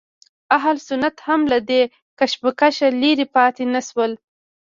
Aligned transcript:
اهل 0.57 0.77
سنت 0.87 1.15
هم 1.27 1.41
له 1.51 1.59
دې 1.69 1.81
کشمکشه 2.19 2.87
لرې 3.01 3.25
پاتې 3.35 3.63
نه 3.73 3.81
شول. 3.87 4.11